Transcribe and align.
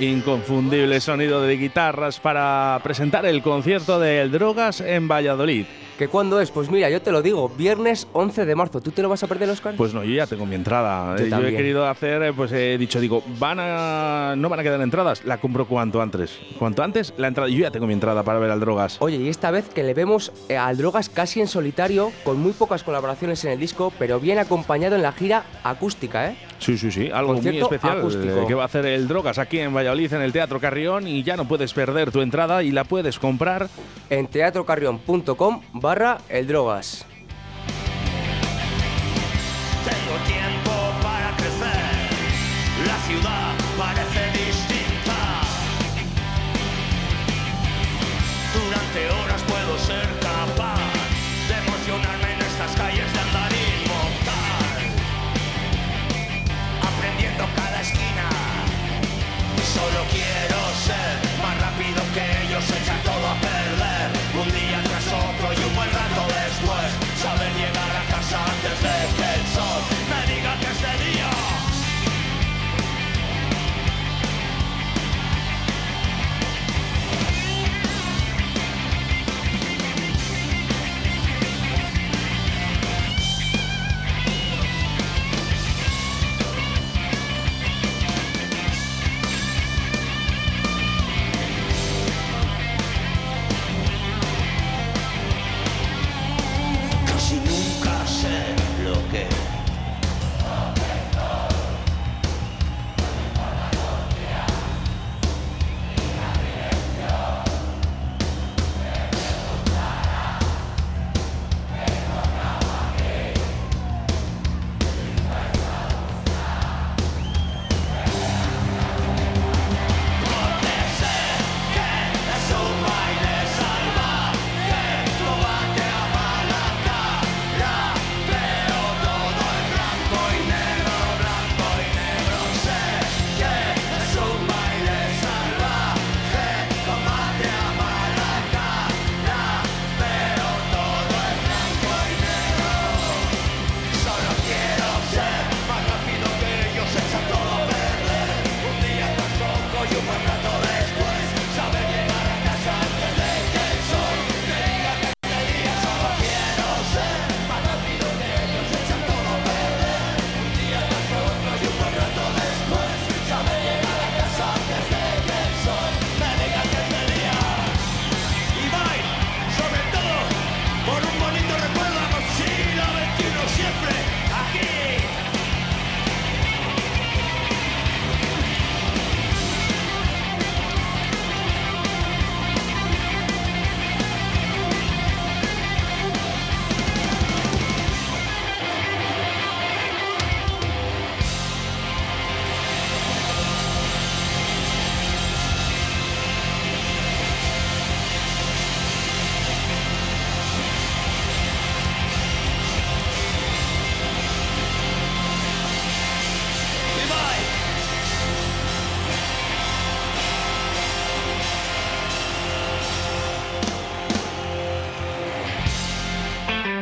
Inconfundible 0.00 0.98
sonido 0.98 1.42
de 1.42 1.58
guitarras 1.58 2.20
para 2.20 2.80
presentar 2.82 3.26
el 3.26 3.42
concierto 3.42 4.00
de 4.00 4.22
El 4.22 4.30
Drogas 4.30 4.80
en 4.80 5.08
Valladolid. 5.08 5.66
¿Que 6.00 6.08
cuándo 6.08 6.40
es? 6.40 6.50
Pues 6.50 6.70
mira, 6.70 6.88
yo 6.88 7.02
te 7.02 7.12
lo 7.12 7.20
digo, 7.20 7.50
viernes 7.50 8.08
11 8.14 8.46
de 8.46 8.54
marzo. 8.54 8.80
¿Tú 8.80 8.90
te 8.90 9.02
lo 9.02 9.10
vas 9.10 9.22
a 9.22 9.26
perder, 9.26 9.50
Oscar? 9.50 9.74
Pues 9.76 9.92
no, 9.92 10.02
yo 10.02 10.14
ya 10.14 10.26
tengo 10.26 10.46
mi 10.46 10.54
entrada. 10.54 11.14
Yo, 11.18 11.46
he 11.46 11.54
querido 11.54 11.86
hacer, 11.86 12.22
eh, 12.22 12.32
pues 12.32 12.52
he 12.52 12.78
dicho, 12.78 13.00
digo, 13.00 13.22
van 13.38 13.58
a, 13.60 14.34
no 14.34 14.48
van 14.48 14.60
a 14.60 14.62
quedar 14.62 14.80
entradas, 14.80 15.26
la 15.26 15.36
compro 15.42 15.66
cuanto 15.66 16.00
antes. 16.00 16.38
Cuanto 16.58 16.82
antes, 16.82 17.12
la 17.18 17.28
entrada. 17.28 17.50
Yo 17.50 17.58
ya 17.58 17.70
tengo 17.70 17.86
mi 17.86 17.92
entrada 17.92 18.22
para 18.22 18.38
ver 18.38 18.50
al 18.50 18.60
Drogas. 18.60 18.96
Oye, 19.00 19.18
y 19.18 19.28
esta 19.28 19.50
vez 19.50 19.68
que 19.68 19.82
le 19.82 19.92
vemos 19.92 20.32
eh, 20.48 20.56
al 20.56 20.78
Drogas 20.78 21.10
casi 21.10 21.42
en 21.42 21.48
solitario, 21.48 22.12
con 22.24 22.40
muy 22.40 22.52
pocas 22.52 22.82
colaboraciones 22.82 23.44
en 23.44 23.50
el 23.50 23.60
disco, 23.60 23.92
pero 23.98 24.18
bien 24.20 24.38
acompañado 24.38 24.96
en 24.96 25.02
la 25.02 25.12
gira 25.12 25.44
acústica, 25.64 26.30
¿eh? 26.30 26.36
Sí, 26.60 26.76
sí, 26.76 26.90
sí, 26.90 27.10
algo 27.12 27.34
muy 27.34 27.58
especial 27.58 28.06
eh, 28.10 28.44
que 28.46 28.54
va 28.54 28.62
a 28.62 28.66
hacer 28.66 28.84
el 28.86 29.08
Drogas 29.08 29.38
aquí 29.38 29.58
en 29.58 29.74
Valladolid 29.74 30.12
en 30.12 30.20
el 30.20 30.32
Teatro 30.32 30.60
Carrión 30.60 31.08
y 31.08 31.22
ya 31.22 31.36
no 31.36 31.48
puedes 31.48 31.72
perder 31.72 32.10
tu 32.10 32.20
entrada 32.20 32.62
y 32.62 32.70
la 32.70 32.84
puedes 32.84 33.18
comprar 33.18 33.68
en 34.10 34.26
teatrocarrión.com 34.26 35.62
barra 35.90 36.18
el 36.28 36.46
Drogas. 36.46 37.04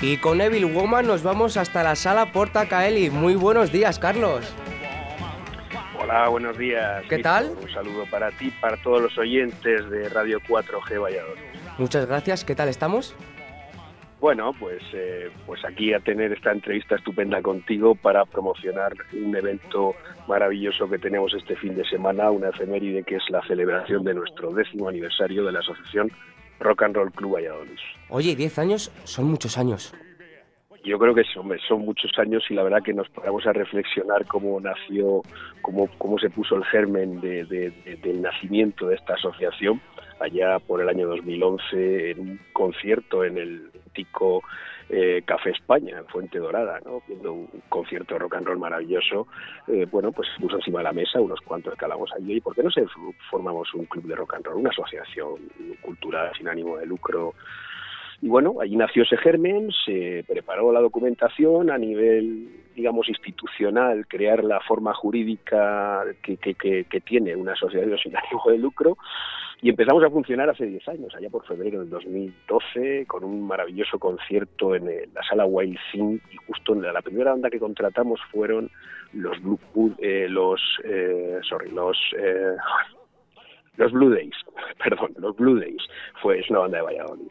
Y 0.00 0.16
con 0.16 0.40
Evil 0.40 0.66
Woman 0.66 1.06
nos 1.06 1.22
vamos 1.22 1.56
hasta 1.56 1.82
la 1.82 1.94
sala 1.94 2.32
Porta 2.32 2.68
Caeli. 2.68 3.10
Muy 3.10 3.34
buenos 3.34 3.72
días, 3.72 3.98
Carlos. 3.98 4.54
Hola, 6.00 6.28
buenos 6.28 6.56
días. 6.56 7.04
¿Qué 7.08 7.18
tal? 7.18 7.50
Un 7.60 7.70
saludo 7.70 8.06
para 8.10 8.30
ti, 8.30 8.50
para 8.60 8.76
todos 8.78 9.02
los 9.02 9.18
oyentes 9.18 9.88
de 9.90 10.08
Radio 10.08 10.40
4G 10.40 11.02
Valladolid. 11.02 11.42
Muchas 11.78 12.06
gracias. 12.06 12.44
¿Qué 12.44 12.54
tal 12.54 12.68
estamos? 12.68 13.14
Bueno, 14.20 14.52
pues, 14.58 14.82
eh, 14.92 15.30
pues 15.46 15.64
aquí 15.64 15.94
a 15.94 16.00
tener 16.00 16.32
esta 16.32 16.52
entrevista 16.52 16.96
estupenda 16.96 17.40
contigo 17.40 17.94
para 17.94 18.26
promocionar 18.26 18.92
un 19.12 19.34
evento 19.34 19.94
maravilloso 20.28 20.88
que 20.90 20.98
tenemos 20.98 21.32
este 21.34 21.56
fin 21.56 21.74
de 21.74 21.84
semana, 21.86 22.30
una 22.30 22.50
efeméride 22.50 23.02
que 23.02 23.16
es 23.16 23.22
la 23.30 23.42
celebración 23.46 24.04
de 24.04 24.14
nuestro 24.14 24.52
décimo 24.52 24.88
aniversario 24.88 25.44
de 25.44 25.52
la 25.52 25.60
asociación 25.60 26.10
Rock 26.60 26.82
and 26.82 26.94
Roll 26.96 27.10
Club 27.12 27.32
Valladolid. 27.34 27.78
Oye, 28.08 28.36
10 28.36 28.58
años 28.58 28.92
son 29.04 29.26
muchos 29.26 29.58
años. 29.58 29.92
Yo 30.82 30.98
creo 30.98 31.14
que 31.14 31.24
son, 31.24 31.50
son 31.68 31.80
muchos 31.84 32.10
años 32.18 32.42
y 32.48 32.54
la 32.54 32.62
verdad 32.62 32.82
que 32.82 32.94
nos 32.94 33.06
paramos 33.10 33.46
a 33.46 33.52
reflexionar 33.52 34.24
cómo 34.26 34.58
nació, 34.60 35.20
cómo, 35.60 35.88
cómo 35.98 36.18
se 36.18 36.30
puso 36.30 36.56
el 36.56 36.64
germen 36.64 37.20
de- 37.20 37.44
de- 37.44 37.70
de- 37.70 37.96
del 37.96 38.22
nacimiento 38.22 38.86
de 38.86 38.94
esta 38.94 39.12
asociación 39.14 39.80
allá 40.20 40.58
por 40.58 40.80
el 40.80 40.88
año 40.88 41.06
2011 41.08 42.10
en 42.12 42.20
un 42.20 42.40
concierto 42.54 43.24
en 43.24 43.36
el 43.36 43.70
eh, 44.88 45.22
Café 45.24 45.50
España, 45.50 45.98
en 45.98 46.06
Fuente 46.06 46.38
Dorada, 46.38 46.80
¿no? 46.84 47.02
viendo 47.06 47.32
un 47.32 47.48
concierto 47.68 48.14
de 48.14 48.20
rock 48.20 48.34
and 48.34 48.46
roll 48.46 48.58
maravilloso. 48.58 49.28
eh, 49.68 49.86
bueno, 49.90 50.12
pues 50.12 50.28
puso 50.40 50.56
encima 50.56 50.80
de 50.80 50.84
la 50.84 50.92
mesa 50.92 51.20
unos 51.20 51.40
cuantos 51.40 51.74
calamos 51.76 52.10
allí. 52.12 52.34
¿Y 52.36 52.40
por 52.40 52.54
qué 52.54 52.62
no 52.62 52.70
se 52.70 52.84
formamos 53.30 53.72
un 53.74 53.86
club 53.86 54.06
de 54.06 54.16
rock 54.16 54.34
and 54.34 54.46
roll, 54.46 54.56
una 54.56 54.70
asociación 54.70 55.36
cultural 55.80 56.32
sin 56.36 56.48
ánimo 56.48 56.76
de 56.76 56.86
lucro? 56.86 57.34
Y 58.22 58.28
bueno, 58.28 58.56
allí 58.60 58.76
nació 58.76 59.02
ese 59.04 59.16
germen, 59.16 59.70
se 59.86 60.24
preparó 60.28 60.72
la 60.72 60.80
documentación 60.80 61.70
a 61.70 61.78
nivel, 61.78 62.48
digamos, 62.76 63.08
institucional, 63.08 64.06
crear 64.06 64.44
la 64.44 64.60
forma 64.60 64.92
jurídica 64.92 66.02
que, 66.22 66.36
que, 66.36 66.54
que, 66.54 66.84
que 66.84 67.00
tiene 67.00 67.34
una 67.34 67.52
asociación 67.52 67.96
sin 68.02 68.14
ánimo 68.16 68.42
de 68.48 68.58
lucro. 68.58 68.98
Y 69.62 69.68
empezamos 69.70 70.02
a 70.04 70.10
funcionar 70.10 70.48
hace 70.50 70.64
10 70.66 70.88
años, 70.88 71.14
allá 71.14 71.28
por 71.30 71.46
febrero 71.46 71.80
del 71.80 71.90
2012, 71.90 73.04
con 73.06 73.24
un 73.24 73.46
maravilloso 73.46 73.98
concierto 73.98 74.74
en 74.74 74.88
el- 74.88 75.10
la 75.14 75.22
sala 75.22 75.44
Wild 75.46 75.78
Thing. 75.92 76.18
Y 76.32 76.36
justo 76.46 76.72
en 76.74 76.82
la, 76.82 77.00
primera 77.02 77.30
banda 77.32 77.50
que 77.50 77.58
contratamos 77.58 78.20
fueron 78.30 78.70
los 79.12 79.38
Blue, 79.42 79.58
Blue- 79.74 79.96
eh, 79.98 80.26
los, 80.30 80.60
eh, 80.84 81.40
sorry, 81.42 81.70
los, 81.72 81.98
eh, 82.18 82.54
los 83.76 83.92
Blue 83.92 84.10
Days, 84.10 84.34
perdón, 84.82 85.12
los 85.18 85.36
Blue 85.36 85.58
Days. 85.58 85.82
Fue, 86.22 86.38
es 86.38 86.48
una 86.50 86.60
banda 86.60 86.78
de 86.78 86.84
Valladolid. 86.84 87.28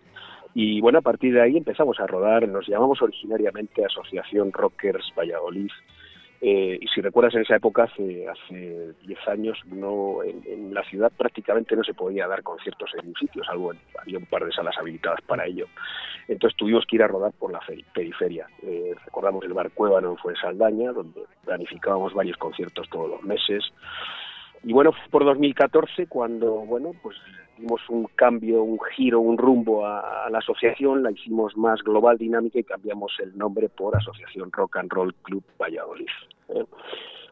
Y 0.53 0.81
bueno, 0.81 0.99
a 0.99 1.01
partir 1.01 1.33
de 1.33 1.41
ahí 1.41 1.57
empezamos 1.57 1.99
a 1.99 2.07
rodar, 2.07 2.47
nos 2.47 2.67
llamamos 2.67 3.01
originariamente 3.01 3.85
Asociación 3.85 4.51
Rockers 4.51 5.13
Valladolid. 5.17 5.69
Eh, 6.41 6.77
y 6.79 6.87
si 6.87 7.01
recuerdas 7.01 7.35
en 7.35 7.41
esa 7.41 7.57
época, 7.57 7.83
hace 7.83 8.25
hace 8.29 8.93
10 9.05 9.27
años, 9.27 9.57
no 9.65 10.23
en, 10.23 10.73
la 10.73 10.83
ciudad 10.83 11.11
prácticamente 11.17 11.75
no 11.75 11.83
se 11.83 11.93
podía 11.93 12.27
dar 12.27 12.43
conciertos 12.43 12.89
en 12.97 13.09
un 13.09 13.15
sitio, 13.15 13.43
salvo 13.43 13.73
había 13.99 14.17
un 14.17 14.25
par 14.25 14.45
de 14.45 14.53
salas 14.53 14.77
habilitadas 14.77 15.19
para 15.27 15.45
ello. 15.45 15.65
Entonces 16.29 16.55
tuvimos 16.57 16.85
que 16.85 16.95
ir 16.95 17.03
a 17.03 17.07
rodar 17.07 17.33
por 17.33 17.51
la 17.51 17.59
feri- 17.59 17.83
periferia. 17.93 18.47
Eh, 18.63 18.93
recordamos 19.05 19.43
el 19.43 19.51
bar 19.53 19.71
Cuébano 19.71 20.11
en 20.11 20.17
Fuensaldaña, 20.17 20.93
donde 20.93 21.23
planificábamos 21.43 22.13
varios 22.13 22.37
conciertos 22.37 22.87
todos 22.89 23.09
los 23.09 23.23
meses. 23.23 23.63
Y 24.63 24.71
bueno, 24.71 24.93
fue 24.93 25.09
por 25.09 25.25
2014 25.25 26.07
cuando, 26.07 26.51
bueno, 26.53 26.91
pues 27.03 27.17
dimos 27.59 27.81
un 27.89 28.05
cambio, 28.15 28.63
un 28.63 28.79
giro, 28.95 29.19
un 29.19 29.37
rumbo 29.37 29.85
a, 29.85 30.29
la 30.29 30.37
asociación, 30.39 31.03
la 31.03 31.11
hicimos 31.11 31.55
más 31.57 31.81
global, 31.83 32.17
dinámica 32.17 32.59
y 32.59 32.63
cambiamos 32.63 33.11
el 33.19 33.37
nombre 33.37 33.69
por 33.69 33.95
Asociación 33.95 34.51
Rock 34.51 34.77
and 34.77 34.91
Roll 34.91 35.13
Club 35.15 35.43
Valladolid. 35.59 36.07
¿eh? 36.49 36.63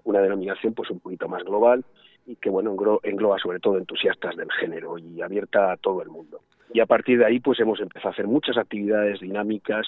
Una 0.04 0.20
denominación 0.20 0.74
pues 0.74 0.90
un 0.90 1.00
poquito 1.00 1.28
más 1.28 1.44
global 1.44 1.84
y 2.26 2.36
que, 2.36 2.50
bueno, 2.50 2.74
englo- 2.76 3.00
engloba 3.04 3.38
sobre 3.40 3.60
todo 3.60 3.78
entusiastas 3.78 4.36
del 4.36 4.52
género 4.52 4.98
y 4.98 5.22
abierta 5.22 5.72
a 5.72 5.78
todo 5.78 6.02
el 6.02 6.10
mundo. 6.10 6.42
Y 6.74 6.82
a 6.82 6.86
partir 6.86 7.20
de 7.20 7.26
ahí 7.26 7.40
pues 7.40 7.60
hemos 7.60 7.80
empezado 7.80 8.10
a 8.10 8.12
hacer 8.12 8.28
muchas 8.28 8.58
actividades 8.58 9.22
dinámicas 9.22 9.88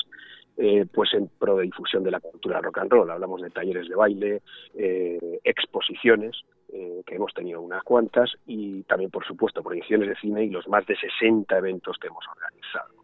eh, 0.58 0.86
pues 0.94 1.14
en 1.14 1.28
pro 1.28 1.58
de 1.58 1.64
difusión 1.64 2.04
de 2.04 2.12
la 2.12 2.20
cultura 2.20 2.62
rock 2.62 2.80
and 2.80 2.92
roll. 2.92 3.12
Hablamos 3.12 3.42
de 3.42 3.50
talleres 3.50 3.88
de 3.90 3.96
baile, 3.96 4.42
eh, 4.76 5.40
exposiciones, 5.44 6.42
eh, 6.72 7.02
que 7.06 7.16
hemos 7.16 7.34
tenido 7.34 7.62
unas 7.62 7.84
cuantas, 7.84 8.32
y 8.46 8.84
también, 8.84 9.12
por 9.12 9.26
supuesto, 9.26 9.64
proyecciones 9.64 10.10
de 10.10 10.16
cine 10.16 10.44
y 10.46 10.50
los 10.50 10.68
más 10.68 10.86
de 10.86 10.96
60 10.96 11.58
eventos 11.58 11.98
que 11.98 12.08
hemos 12.08 12.26
organizado. 12.28 13.00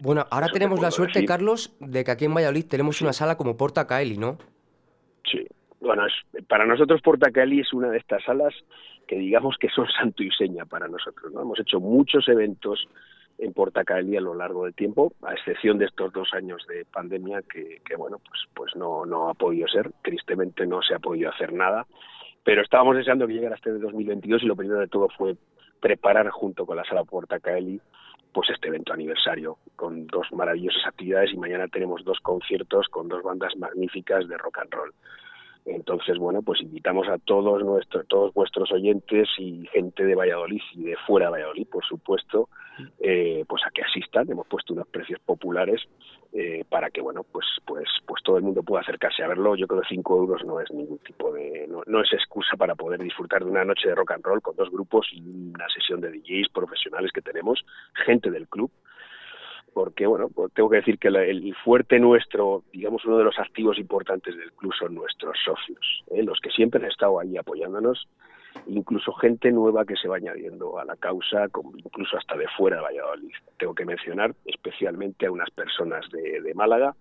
Bueno, 0.00 0.26
ahora 0.30 0.46
Eso 0.46 0.54
tenemos 0.54 0.80
la 0.80 0.90
suerte, 0.90 1.20
decir. 1.20 1.28
Carlos, 1.28 1.76
de 1.80 2.04
que 2.04 2.10
aquí 2.10 2.24
en 2.24 2.34
Valladolid 2.34 2.66
tenemos 2.66 3.00
una 3.00 3.12
sala 3.12 3.36
como 3.36 3.56
Porta 3.56 3.86
Caeli, 3.86 4.18
¿no? 4.18 4.38
Sí. 5.30 5.46
Bueno, 5.84 6.06
es, 6.06 6.46
para 6.46 6.64
nosotros 6.64 7.02
Portacali 7.02 7.60
es 7.60 7.72
una 7.74 7.90
de 7.90 7.98
estas 7.98 8.24
salas 8.24 8.54
que 9.06 9.16
digamos 9.16 9.56
que 9.60 9.68
son 9.68 9.86
santo 9.98 10.22
y 10.22 10.30
seña 10.30 10.64
para 10.64 10.88
nosotros. 10.88 11.30
¿no? 11.32 11.42
Hemos 11.42 11.60
hecho 11.60 11.78
muchos 11.78 12.26
eventos 12.28 12.88
en 13.36 13.52
Portacali 13.52 14.16
a 14.16 14.20
lo 14.20 14.34
largo 14.34 14.64
del 14.64 14.74
tiempo, 14.74 15.12
a 15.22 15.34
excepción 15.34 15.76
de 15.76 15.84
estos 15.84 16.10
dos 16.12 16.32
años 16.32 16.64
de 16.68 16.86
pandemia 16.86 17.42
que, 17.42 17.82
que 17.84 17.96
bueno, 17.96 18.18
pues, 18.18 18.40
pues 18.54 18.76
no, 18.76 19.04
no 19.04 19.28
ha 19.28 19.34
podido 19.34 19.68
ser. 19.68 19.90
Tristemente 20.02 20.66
no 20.66 20.80
se 20.80 20.94
ha 20.94 20.98
podido 20.98 21.28
hacer 21.30 21.52
nada. 21.52 21.86
Pero 22.44 22.62
estábamos 22.62 22.96
deseando 22.96 23.26
que 23.26 23.32
llegara 23.32 23.56
este 23.56 23.72
de 23.72 23.78
2022 23.78 24.42
y 24.42 24.46
lo 24.46 24.56
primero 24.56 24.80
de 24.80 24.88
todo 24.88 25.08
fue 25.16 25.36
preparar 25.80 26.28
junto 26.30 26.66
con 26.66 26.76
la 26.76 26.84
sala 26.84 27.04
Portacaeli 27.04 27.80
pues 28.32 28.50
este 28.50 28.68
evento 28.68 28.92
aniversario 28.92 29.58
con 29.76 30.06
dos 30.08 30.26
maravillosas 30.32 30.84
actividades 30.86 31.32
y 31.32 31.36
mañana 31.36 31.68
tenemos 31.68 32.04
dos 32.04 32.18
conciertos 32.20 32.88
con 32.88 33.08
dos 33.08 33.22
bandas 33.22 33.56
magníficas 33.56 34.26
de 34.28 34.36
rock 34.36 34.58
and 34.58 34.72
roll. 34.72 34.92
Entonces, 35.66 36.18
bueno, 36.18 36.42
pues 36.42 36.60
invitamos 36.60 37.08
a 37.08 37.16
todos 37.18 37.62
nuestros, 37.62 38.06
todos 38.06 38.34
vuestros 38.34 38.70
oyentes 38.70 39.28
y 39.38 39.66
gente 39.72 40.04
de 40.04 40.14
Valladolid 40.14 40.60
y 40.74 40.84
de 40.84 40.96
fuera 41.06 41.26
de 41.26 41.32
Valladolid, 41.32 41.66
por 41.68 41.84
supuesto, 41.86 42.50
eh, 43.00 43.44
pues 43.48 43.62
a 43.66 43.70
que 43.70 43.82
asistan. 43.82 44.30
Hemos 44.30 44.46
puesto 44.46 44.74
unos 44.74 44.86
precios 44.88 45.20
populares 45.20 45.80
eh, 46.34 46.64
para 46.68 46.90
que, 46.90 47.00
bueno, 47.00 47.24
pues, 47.24 47.46
pues, 47.64 47.88
pues 48.06 48.22
todo 48.22 48.36
el 48.36 48.42
mundo 48.42 48.62
pueda 48.62 48.82
acercarse 48.82 49.22
a 49.22 49.28
verlo. 49.28 49.56
Yo 49.56 49.66
creo 49.66 49.80
que 49.80 49.88
5 49.88 50.16
euros 50.18 50.44
no 50.44 50.60
es 50.60 50.70
ningún 50.70 50.98
tipo 50.98 51.32
de, 51.32 51.66
no, 51.66 51.82
no 51.86 52.02
es 52.02 52.12
excusa 52.12 52.56
para 52.58 52.74
poder 52.74 53.00
disfrutar 53.00 53.42
de 53.42 53.50
una 53.50 53.64
noche 53.64 53.88
de 53.88 53.94
rock 53.94 54.12
and 54.12 54.24
roll 54.24 54.42
con 54.42 54.56
dos 54.56 54.70
grupos 54.70 55.08
y 55.12 55.22
una 55.54 55.68
sesión 55.70 56.02
de 56.02 56.10
DJs 56.10 56.50
profesionales 56.52 57.10
que 57.10 57.22
tenemos, 57.22 57.64
gente 58.04 58.30
del 58.30 58.48
club 58.48 58.70
porque 59.74 60.06
bueno, 60.06 60.28
pues 60.28 60.52
tengo 60.54 60.70
que 60.70 60.76
decir 60.76 60.98
que 60.98 61.08
el 61.08 61.54
fuerte 61.64 61.98
nuestro, 61.98 62.62
digamos 62.72 63.04
uno 63.04 63.18
de 63.18 63.24
los 63.24 63.38
activos 63.38 63.78
importantes 63.78 64.36
del 64.36 64.52
club 64.52 64.72
son 64.78 64.94
nuestros 64.94 65.36
socios, 65.44 66.04
¿eh? 66.10 66.22
los 66.22 66.40
que 66.40 66.50
siempre 66.50 66.80
han 66.80 66.90
estado 66.90 67.18
ahí 67.18 67.36
apoyándonos, 67.36 68.06
incluso 68.68 69.12
gente 69.14 69.50
nueva 69.50 69.84
que 69.84 69.96
se 69.96 70.08
va 70.08 70.16
añadiendo 70.16 70.78
a 70.78 70.84
la 70.84 70.96
causa, 70.96 71.48
incluso 71.76 72.16
hasta 72.16 72.36
de 72.36 72.46
fuera 72.56 72.76
de 72.76 72.82
Valladolid. 72.82 73.34
Tengo 73.58 73.74
que 73.74 73.84
mencionar 73.84 74.34
especialmente 74.46 75.26
a 75.26 75.32
unas 75.32 75.50
personas 75.50 76.08
de, 76.10 76.40
de 76.40 76.54
Málaga 76.54 76.94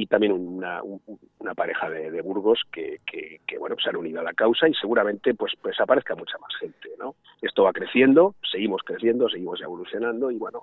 y 0.00 0.06
también 0.06 0.30
una, 0.32 0.80
un- 0.82 1.00
una 1.40 1.54
pareja 1.54 1.90
de, 1.90 2.22
Burgos 2.22 2.62
que, 2.72 3.00
que, 3.04 3.40
que, 3.44 3.58
bueno 3.58 3.74
se 3.82 3.88
han 3.88 3.96
unido 3.96 4.20
a 4.20 4.22
la 4.22 4.32
causa 4.32 4.68
y 4.68 4.74
seguramente 4.74 5.34
pues 5.34 5.54
pues 5.60 5.78
aparezca 5.80 6.14
mucha 6.14 6.38
más 6.38 6.54
gente 6.60 6.88
no 7.00 7.16
esto 7.42 7.64
va 7.64 7.72
creciendo 7.72 8.36
seguimos 8.50 8.82
creciendo 8.84 9.28
seguimos 9.28 9.60
evolucionando 9.60 10.30
y 10.30 10.36
bueno 10.36 10.62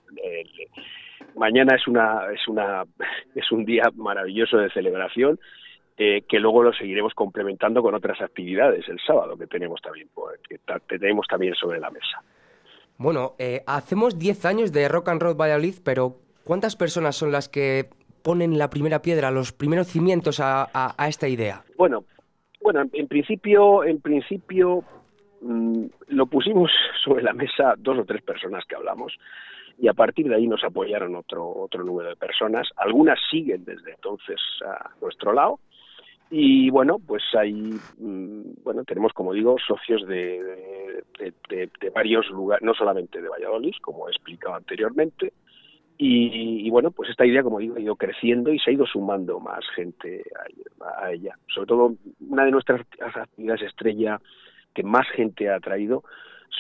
mañana 1.36 1.76
es 1.76 1.86
una 1.88 2.32
es 2.34 2.48
una 2.48 2.86
es 3.36 3.52
un 3.52 3.66
día 3.66 3.84
maravilloso 3.96 4.58
de 4.58 4.70
celebración 4.72 5.38
eh, 5.98 6.24
que 6.28 6.40
luego 6.40 6.64
lo 6.64 6.72
seguiremos 6.74 7.14
complementando 7.14 7.82
con 7.82 7.94
otras 7.94 8.22
actividades 8.22 8.88
el 8.88 9.00
sábado 9.06 9.38
que 9.38 9.48
tenemos 9.48 9.82
también 9.82 10.10
que 10.48 10.58
tenemos 11.00 11.28
también 11.28 11.56
sobre 11.56 11.80
la 11.80 11.90
mesa. 11.90 12.22
Bueno, 12.98 13.34
eh, 13.40 13.62
hacemos 13.68 14.18
10 14.18 14.46
años 14.46 14.72
de 14.72 14.88
Rock 14.88 15.10
and 15.10 15.22
Roll 15.22 15.40
Valladolid, 15.40 15.76
pero 15.84 16.18
¿cuántas 16.44 16.76
personas 16.76 17.16
son 17.16 17.32
las 17.32 17.50
que 17.50 17.90
ponen 18.26 18.58
la 18.58 18.72
primera 18.72 19.04
piedra, 19.04 19.30
los 19.30 19.54
primeros 19.54 19.86
cimientos 19.86 20.40
a, 20.42 20.96
esta 21.08 21.28
idea? 21.28 21.64
Bueno, 21.78 22.06
bueno, 22.60 22.82
en 22.92 23.08
principio, 23.08 23.84
en 23.84 24.02
principio 24.02 24.84
mm, 25.42 25.86
lo 26.08 26.26
pusimos 26.26 26.72
sobre 27.04 27.24
la 27.24 27.34
mesa 27.34 27.76
dos 27.78 28.00
o 28.00 28.04
tres 28.04 28.24
personas 28.24 28.66
que 28.66 28.76
hablamos 28.76 29.14
y 29.78 29.88
a 29.88 29.94
partir 29.94 30.28
de 30.28 30.36
ahí 30.36 30.48
nos 30.48 30.64
apoyaron 30.64 31.16
otro 31.16 31.48
otro 31.48 31.84
número 31.84 32.10
de 32.10 32.16
personas. 32.16 32.68
Algunas 32.78 33.20
siguen 33.30 33.64
desde 33.64 33.92
entonces 33.92 34.40
a 34.66 34.90
nuestro 35.02 35.32
lado 35.32 35.60
y 36.32 36.72
bueno, 36.72 36.98
pues 36.98 37.22
ahí 37.38 37.54
mm, 38.00 38.64
bueno 38.64 38.84
tenemos 38.86 39.14
como 39.14 39.34
digo 39.34 39.58
socios 39.60 40.08
de, 40.08 40.42
de, 41.20 41.70
de 41.80 41.90
varios 41.92 42.28
lugares, 42.32 42.66
no 42.66 42.74
solamente 42.74 43.22
de 43.22 43.30
Valladolid, 43.30 43.76
como 43.82 44.08
he 44.08 44.12
explicado 44.12 44.56
anteriormente, 44.56 45.32
y, 45.98 46.70
bueno, 46.70 46.92
pues 46.92 47.10
esta 47.10 47.26
idea, 47.26 47.42
como 47.42 47.60
digo, 47.60 47.76
ha 47.78 47.80
ido 47.80 47.96
creciendo 47.96 48.52
y 48.52 48.60
se 48.60 48.70
ha 48.70 48.74
ido 48.74 48.86
sumando 48.86 49.40
más 49.40 49.64
gente 49.76 50.24
a, 51.02 51.12
ella. 51.12 51.38
Sobre 51.48 51.68
todo, 51.68 51.96
una 52.30 52.44
de 52.44 52.52
nuestras 52.52 52.82
actividades 53.00 53.62
estrella 53.62 54.20
que 54.74 54.84
más 54.84 55.08
gente 55.16 55.50
ha 55.50 55.60
traído 55.60 56.04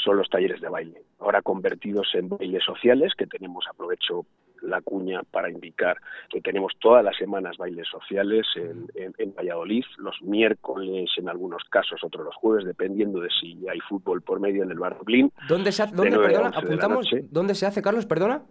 son 0.03 0.17
los 0.17 0.29
talleres 0.29 0.61
de 0.61 0.69
baile, 0.69 1.01
ahora 1.19 1.41
convertidos 1.41 2.07
en 2.13 2.29
bailes 2.29 2.63
sociales, 2.63 3.13
que 3.17 3.27
tenemos, 3.27 3.65
aprovecho 3.69 4.25
la 4.61 4.81
cuña 4.81 5.21
para 5.23 5.49
indicar 5.49 5.97
que 6.29 6.41
tenemos 6.41 6.73
todas 6.79 7.03
las 7.03 7.15
semanas 7.17 7.57
bailes 7.57 7.87
sociales 7.87 8.47
en, 8.55 8.87
en, 9.17 9.35
Valladolid, 9.35 9.83
los 9.97 10.21
miércoles 10.21 11.09
en 11.17 11.29
algunos 11.29 11.63
casos, 11.65 12.03
otros 12.03 12.25
los 12.25 12.35
jueves, 12.35 12.65
dependiendo 12.65 13.19
de 13.19 13.29
si 13.29 13.67
hay 13.67 13.79
fútbol 13.81 14.21
por 14.21 14.39
medio 14.39 14.63
en 14.63 14.71
el 14.71 14.79
bar 14.79 14.97
Dublín. 14.97 15.31
¿Dónde 15.47 15.71
se 15.71 15.83
hace, 15.83 15.95
dónde, 15.95 16.17
perdona, 16.17 16.49
apuntamos, 16.49 17.09
¿dónde 17.29 17.53
se 17.53 17.65
hace, 17.65 17.81
Carlos, 17.81 18.05
perdona? 18.05 18.43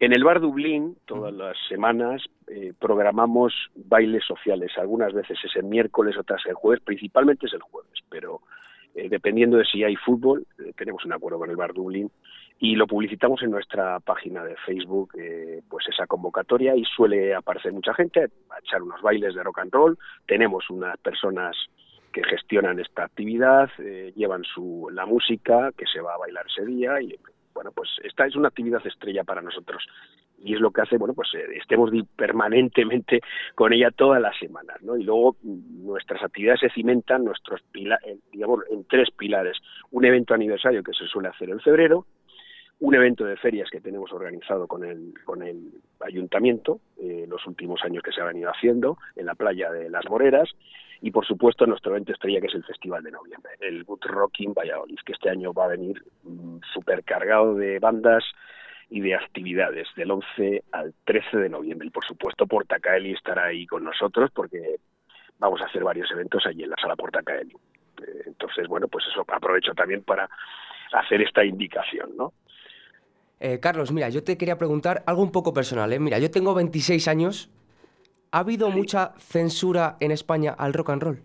En 0.00 0.12
el 0.12 0.24
Bar 0.24 0.40
Dublín, 0.40 0.96
todas 1.06 1.32
las 1.32 1.56
semanas, 1.68 2.22
eh, 2.48 2.72
programamos 2.78 3.54
bailes 3.74 4.24
sociales. 4.24 4.72
Algunas 4.76 5.12
veces 5.12 5.38
es 5.44 5.54
el 5.56 5.64
miércoles, 5.64 6.16
otras 6.18 6.44
el 6.46 6.54
jueves, 6.54 6.82
principalmente 6.84 7.46
es 7.46 7.52
el 7.52 7.60
jueves, 7.60 7.92
pero 8.08 8.40
eh, 8.94 9.08
dependiendo 9.08 9.56
de 9.56 9.64
si 9.64 9.84
hay 9.84 9.94
fútbol, 9.96 10.46
eh, 10.58 10.72
tenemos 10.76 11.04
un 11.04 11.12
acuerdo 11.12 11.38
con 11.38 11.50
el 11.50 11.56
Bar 11.56 11.72
Dublín 11.72 12.10
y 12.58 12.74
lo 12.74 12.88
publicitamos 12.88 13.42
en 13.42 13.50
nuestra 13.50 14.00
página 14.00 14.44
de 14.44 14.56
Facebook, 14.64 15.12
pues 15.68 15.86
esa 15.88 16.06
convocatoria 16.06 16.76
y 16.76 16.84
suele 16.84 17.34
aparecer 17.34 17.72
mucha 17.72 17.92
gente 17.94 18.20
a 18.22 18.58
echar 18.60 18.80
unos 18.80 19.02
bailes 19.02 19.34
de 19.34 19.42
rock 19.42 19.58
and 19.58 19.72
roll. 19.72 19.98
Tenemos 20.26 20.70
unas 20.70 20.96
personas 20.98 21.56
que 22.12 22.22
gestionan 22.22 22.78
esta 22.78 23.04
actividad, 23.04 23.68
llevan 24.14 24.44
su 24.44 24.88
la 24.92 25.04
música 25.04 25.72
que 25.76 25.84
se 25.92 26.00
va 26.00 26.14
a 26.14 26.18
bailar 26.18 26.46
ese 26.46 26.64
día 26.64 27.00
y 27.02 27.18
bueno, 27.54 27.70
pues 27.72 27.90
esta 28.02 28.26
es 28.26 28.36
una 28.36 28.48
actividad 28.48 28.84
estrella 28.86 29.24
para 29.24 29.42
nosotros 29.42 29.86
y 30.44 30.54
es 30.54 30.60
lo 30.60 30.70
que 30.70 30.82
hace, 30.82 30.98
bueno, 30.98 31.14
pues 31.14 31.28
eh, 31.34 31.46
estemos 31.56 31.90
permanentemente 32.16 33.20
con 33.54 33.72
ella 33.72 33.90
todas 33.90 34.20
las 34.20 34.36
semanas, 34.38 34.82
¿no? 34.82 34.96
Y 34.96 35.04
luego 35.04 35.36
mm, 35.42 35.86
nuestras 35.86 36.22
actividades 36.22 36.60
se 36.60 36.70
cimentan, 36.70 37.24
nuestros 37.24 37.62
digamos, 38.32 38.60
en 38.70 38.84
tres 38.84 39.10
pilares. 39.10 39.56
Un 39.90 40.04
evento 40.04 40.34
aniversario 40.34 40.82
que 40.82 40.92
se 40.92 41.06
suele 41.06 41.28
hacer 41.28 41.48
en 41.48 41.60
febrero, 41.60 42.06
un 42.84 42.94
evento 42.94 43.24
de 43.24 43.38
ferias 43.38 43.70
que 43.70 43.80
tenemos 43.80 44.12
organizado 44.12 44.66
con 44.66 44.84
el, 44.84 45.14
con 45.24 45.42
el 45.42 45.70
ayuntamiento, 46.00 46.80
eh, 47.00 47.24
los 47.26 47.46
últimos 47.46 47.82
años 47.82 48.02
que 48.02 48.12
se 48.12 48.20
ha 48.20 48.26
venido 48.26 48.50
haciendo, 48.50 48.98
en 49.16 49.24
la 49.24 49.34
playa 49.34 49.70
de 49.70 49.88
Las 49.88 50.04
Moreras, 50.10 50.50
y 51.00 51.10
por 51.10 51.24
supuesto 51.24 51.64
nuestro 51.64 51.92
evento 51.92 52.12
estrella 52.12 52.42
que 52.42 52.48
es 52.48 52.54
el 52.54 52.64
Festival 52.64 53.02
de 53.02 53.10
Noviembre, 53.10 53.52
el 53.60 53.84
Boot 53.84 54.04
Rocking 54.04 54.52
Valladolid, 54.52 54.98
que 55.02 55.12
este 55.12 55.30
año 55.30 55.54
va 55.54 55.64
a 55.64 55.68
venir 55.68 56.04
mm, 56.24 56.58
súper 56.74 57.02
cargado 57.04 57.54
de 57.54 57.78
bandas 57.78 58.22
y 58.90 59.00
de 59.00 59.14
actividades 59.14 59.88
del 59.96 60.10
11 60.10 60.64
al 60.72 60.92
13 61.06 61.38
de 61.38 61.48
noviembre. 61.48 61.88
Y 61.88 61.90
por 61.90 62.04
supuesto 62.04 62.46
Portacaeli 62.46 63.12
estará 63.12 63.46
ahí 63.46 63.66
con 63.66 63.82
nosotros 63.82 64.30
porque 64.34 64.76
vamos 65.38 65.62
a 65.62 65.66
hacer 65.66 65.82
varios 65.84 66.10
eventos 66.10 66.44
allí 66.44 66.64
en 66.64 66.70
la 66.70 66.76
sala 66.76 66.96
Portacaeli. 66.96 67.54
Eh, 67.54 68.22
entonces, 68.26 68.68
bueno, 68.68 68.88
pues 68.88 69.06
eso 69.10 69.24
aprovecho 69.26 69.72
también 69.72 70.02
para 70.02 70.28
hacer 70.92 71.22
esta 71.22 71.42
indicación, 71.42 72.14
¿no? 72.14 72.34
Eh, 73.40 73.60
Carlos, 73.60 73.92
mira, 73.92 74.08
yo 74.08 74.22
te 74.22 74.38
quería 74.38 74.56
preguntar 74.56 75.02
algo 75.06 75.22
un 75.22 75.32
poco 75.32 75.52
personal. 75.52 75.92
¿eh? 75.92 75.98
Mira, 75.98 76.18
yo 76.18 76.30
tengo 76.30 76.54
26 76.54 77.08
años 77.08 77.50
¿Ha 78.34 78.40
habido 78.40 78.68
mucha 78.68 79.12
censura 79.16 79.96
en 80.00 80.10
España 80.10 80.56
al 80.58 80.72
rock 80.72 80.90
and 80.90 81.02
roll? 81.04 81.22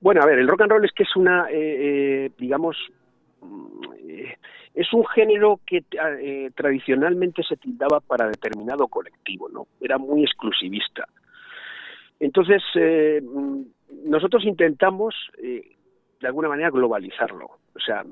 Bueno, 0.00 0.22
a 0.22 0.26
ver, 0.26 0.38
el 0.38 0.48
rock 0.48 0.62
and 0.62 0.70
roll 0.70 0.84
es 0.86 0.92
que 0.92 1.02
es 1.02 1.14
una, 1.16 1.48
eh, 1.50 2.30
digamos, 2.38 2.78
eh, 4.08 4.38
es 4.72 4.90
un 4.94 5.04
género 5.04 5.60
que 5.66 5.84
tradicionalmente 6.54 7.42
se 7.42 7.58
tildaba 7.58 8.00
para 8.00 8.28
determinado 8.28 8.88
colectivo, 8.88 9.50
¿no? 9.50 9.66
Era 9.82 9.98
muy 9.98 10.22
exclusivista. 10.22 11.06
Entonces, 12.18 12.62
nosotros 14.06 14.44
intentamos, 14.46 15.14
de 15.36 16.26
alguna 16.26 16.48
manera, 16.48 16.70
globalizarlo. 16.70 17.50
O 17.74 17.80
sea, 17.84 18.02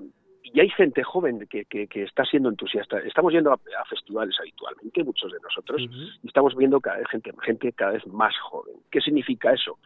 y 0.52 0.60
hay 0.60 0.68
gente 0.70 1.02
joven 1.02 1.46
que, 1.48 1.64
que, 1.64 2.02
está 2.02 2.24
siendo 2.24 2.50
entusiasta. 2.50 2.98
Estamos 3.00 3.32
yendo 3.32 3.52
a, 3.52 3.58
festivales 3.88 4.36
habitualmente, 4.38 5.02
muchos 5.02 5.32
de 5.32 5.38
nosotros, 5.40 5.80
y 5.80 6.26
estamos 6.26 6.54
viendo 6.56 6.80
cada 6.80 6.98
vez 6.98 7.08
gente, 7.08 7.32
gente 7.42 7.72
cada 7.72 7.92
vez 7.92 8.06
más 8.06 8.36
joven. 8.38 8.76
¿Qué 8.90 9.00
significa 9.00 9.52
eso? 9.52 9.78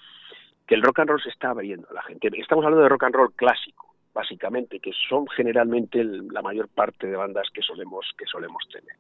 Que 0.67 0.75
el 0.75 0.83
rock 0.83 1.01
and 1.01 1.11
roll 1.11 1.23
se 1.23 1.29
está 1.29 1.51
abriendo 1.51 1.89
a 1.91 1.95
la 1.95 2.03
gente. 2.03 2.29
Estamos 2.39 2.65
hablando 2.65 2.83
de 2.83 2.89
rock 2.89 3.05
and 3.05 3.15
roll 3.15 3.33
clásico, 3.35 3.95
básicamente, 4.13 4.81
que 4.81 4.91
son 5.09 5.27
generalmente 5.29 6.03
la 6.03 6.43
mayor 6.43 6.69
parte 6.69 7.07
de 7.07 7.17
bandas 7.17 7.49
que 7.55 7.63
solemos, 7.63 8.07
que 8.19 8.27
solemos 8.27 8.67
tener. 8.73 8.97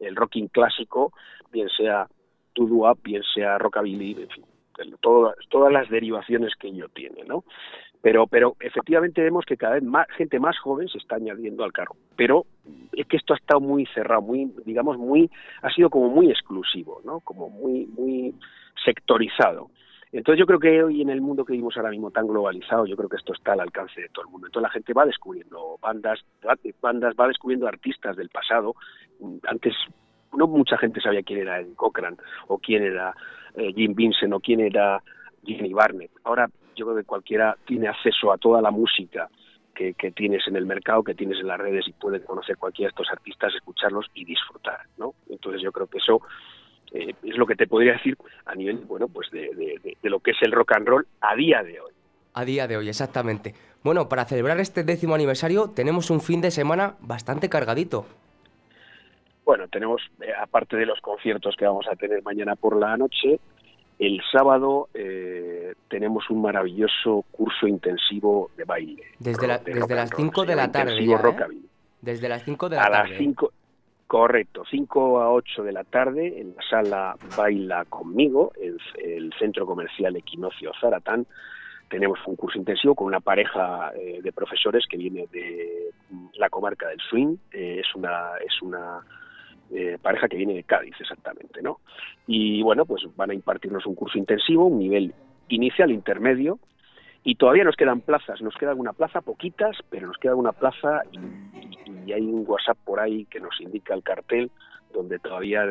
El 0.00 0.16
rocking 0.16 0.48
clásico, 0.48 1.12
bien 1.52 1.68
sea 1.68 2.06
doo 2.54 2.94
bien 3.02 3.22
sea 3.34 3.58
rockabilly, 3.58 4.22
en 4.22 4.28
fin, 4.28 4.44
todas, 5.00 5.36
todas 5.48 5.72
las 5.72 5.88
derivaciones 5.88 6.54
que 6.56 6.68
ello 6.68 6.88
tiene, 6.88 7.24
¿no? 7.24 7.44
Pero, 8.02 8.26
pero 8.26 8.56
efectivamente 8.60 9.22
vemos 9.22 9.44
que 9.46 9.56
cada 9.56 9.74
vez 9.74 9.84
más 9.84 10.08
gente 10.16 10.40
más 10.40 10.58
joven 10.58 10.88
se 10.88 10.98
está 10.98 11.16
añadiendo 11.16 11.62
al 11.62 11.72
carro. 11.72 11.94
Pero 12.16 12.46
es 12.92 13.06
que 13.06 13.16
esto 13.16 13.32
ha 13.32 13.36
estado 13.36 13.60
muy 13.60 13.86
cerrado, 13.86 14.22
muy, 14.22 14.52
digamos, 14.66 14.98
muy, 14.98 15.30
ha 15.62 15.70
sido 15.70 15.88
como 15.88 16.08
muy 16.08 16.28
exclusivo, 16.28 17.00
¿no? 17.04 17.20
Como 17.20 17.48
muy, 17.48 17.86
muy 17.86 18.34
sectorizado. 18.84 19.70
Entonces 20.10 20.40
yo 20.40 20.46
creo 20.46 20.58
que 20.58 20.82
hoy 20.82 21.00
en 21.00 21.08
el 21.08 21.22
mundo 21.22 21.44
que 21.44 21.52
vivimos 21.52 21.76
ahora 21.76 21.90
mismo 21.90 22.10
tan 22.10 22.26
globalizado, 22.26 22.84
yo 22.86 22.96
creo 22.96 23.08
que 23.08 23.16
esto 23.16 23.32
está 23.32 23.52
al 23.52 23.60
alcance 23.60 24.00
de 24.00 24.08
todo 24.08 24.26
el 24.26 24.30
mundo. 24.30 24.46
Entonces 24.46 24.68
la 24.68 24.72
gente 24.72 24.92
va 24.92 25.06
descubriendo 25.06 25.78
bandas, 25.80 26.20
bandas 26.82 27.14
va 27.18 27.28
descubriendo 27.28 27.66
artistas 27.66 28.16
del 28.16 28.28
pasado. 28.28 28.74
Antes 29.44 29.74
no 30.36 30.46
mucha 30.48 30.76
gente 30.76 31.00
sabía 31.00 31.22
quién 31.22 31.40
era 31.40 31.60
Eddie 31.60 31.76
Cochran 31.76 32.16
o 32.48 32.58
quién 32.58 32.82
era 32.82 33.14
eh, 33.54 33.72
Jim 33.74 33.94
Vincent 33.94 34.32
o 34.34 34.40
quién 34.40 34.60
era 34.60 35.02
Jenny 35.44 35.72
Barnett. 35.72 36.10
Ahora 36.24 36.50
yo 36.74 36.86
creo 36.86 36.96
que 36.96 37.04
cualquiera 37.04 37.56
tiene 37.64 37.88
acceso 37.88 38.32
a 38.32 38.38
toda 38.38 38.60
la 38.60 38.70
música 38.70 39.28
que, 39.74 40.12
tienes 40.12 40.46
en 40.46 40.56
el 40.56 40.66
mercado, 40.66 41.02
que 41.02 41.14
tienes 41.14 41.38
en 41.40 41.48
las 41.48 41.58
redes 41.58 41.86
y 41.88 41.92
puede 41.92 42.22
conocer 42.22 42.56
cualquiera 42.56 42.88
de 42.88 42.90
estos 42.90 43.10
artistas, 43.10 43.54
escucharlos 43.54 44.06
y 44.14 44.24
disfrutar, 44.24 44.80
¿no? 44.96 45.14
Entonces 45.28 45.62
yo 45.62 45.72
creo 45.72 45.86
que 45.86 45.98
eso 45.98 46.20
eh, 46.92 47.14
es 47.22 47.36
lo 47.36 47.46
que 47.46 47.56
te 47.56 47.66
podría 47.66 47.94
decir 47.94 48.16
a 48.46 48.54
nivel, 48.54 48.78
bueno, 48.78 49.08
pues 49.08 49.30
de, 49.30 49.50
de, 50.00 50.10
lo 50.10 50.20
que 50.20 50.32
es 50.32 50.36
el 50.42 50.52
rock 50.52 50.72
and 50.72 50.86
roll 50.86 51.06
a 51.20 51.34
día 51.34 51.62
de 51.62 51.80
hoy. 51.80 51.92
A 52.34 52.44
día 52.44 52.66
de 52.66 52.76
hoy, 52.76 52.88
exactamente. 52.88 53.54
Bueno, 53.82 54.08
para 54.08 54.24
celebrar 54.24 54.60
este 54.60 54.84
décimo 54.84 55.14
aniversario 55.14 55.70
tenemos 55.70 56.10
un 56.10 56.20
fin 56.20 56.40
de 56.40 56.50
semana 56.50 56.94
bastante 57.00 57.48
cargadito. 57.48 58.06
Bueno, 59.44 59.66
tenemos, 59.68 60.02
eh, 60.20 60.32
aparte 60.40 60.76
de 60.76 60.86
los 60.86 61.00
conciertos 61.00 61.56
que 61.56 61.66
vamos 61.66 61.86
a 61.90 61.96
tener 61.96 62.22
mañana 62.22 62.54
por 62.54 62.78
la 62.78 62.96
noche, 62.96 63.40
el 64.02 64.20
sábado 64.32 64.88
eh, 64.94 65.74
tenemos 65.88 66.28
un 66.28 66.42
maravilloso 66.42 67.24
curso 67.30 67.68
intensivo 67.68 68.50
de 68.56 68.64
baile. 68.64 69.04
Desde, 69.20 69.46
desde 69.58 69.94
las 69.94 70.10
5 70.10 70.44
de 70.44 70.56
la 70.56 70.72
tarde. 70.72 71.04
¿eh? 71.04 71.58
Desde 72.00 72.28
las 72.28 72.42
5 72.42 72.68
de 72.68 72.76
la 72.76 72.82
tarde. 72.82 72.96
A 72.96 73.02
las 73.04 73.16
5, 73.16 73.52
correcto, 74.08 74.64
5 74.68 75.20
a 75.20 75.32
8 75.32 75.62
de 75.62 75.72
la 75.72 75.84
tarde 75.84 76.40
en 76.40 76.56
la 76.56 76.62
sala 76.68 77.16
Baila 77.36 77.84
conmigo, 77.84 78.52
el, 78.60 78.76
el 79.04 79.32
centro 79.38 79.66
comercial 79.66 80.16
Equinoccio 80.16 80.72
Zaratán. 80.80 81.24
Tenemos 81.88 82.18
un 82.26 82.34
curso 82.34 82.58
intensivo 82.58 82.96
con 82.96 83.06
una 83.06 83.20
pareja 83.20 83.92
eh, 83.94 84.18
de 84.20 84.32
profesores 84.32 84.84
que 84.90 84.96
viene 84.96 85.28
de 85.30 85.92
la 86.38 86.50
comarca 86.50 86.88
del 86.88 86.98
Swing. 87.08 87.36
es 87.52 87.86
una 87.94 88.32
es 88.44 88.60
una 88.62 89.00
eh, 89.74 89.98
pareja 90.00 90.28
que 90.28 90.36
viene 90.36 90.54
de 90.54 90.64
Cádiz 90.64 90.94
exactamente, 91.00 91.62
¿no? 91.62 91.80
Y 92.26 92.62
bueno, 92.62 92.84
pues 92.84 93.02
van 93.16 93.30
a 93.30 93.34
impartirnos 93.34 93.86
un 93.86 93.94
curso 93.94 94.18
intensivo, 94.18 94.66
un 94.66 94.78
nivel 94.78 95.14
inicial, 95.48 95.90
intermedio, 95.90 96.58
y 97.24 97.36
todavía 97.36 97.64
nos 97.64 97.76
quedan 97.76 98.00
plazas, 98.00 98.42
nos 98.42 98.54
queda 98.56 98.70
alguna 98.70 98.92
plaza, 98.92 99.20
poquitas, 99.20 99.76
pero 99.90 100.08
nos 100.08 100.18
queda 100.18 100.34
una 100.34 100.52
plaza 100.52 101.02
y, 101.12 102.12
hay 102.12 102.22
un 102.22 102.44
WhatsApp 102.46 102.76
por 102.84 103.00
ahí 103.00 103.24
que 103.26 103.40
nos 103.40 103.58
indica 103.60 103.94
el 103.94 104.02
cartel 104.02 104.50
donde 104.92 105.18
todavía 105.20 105.64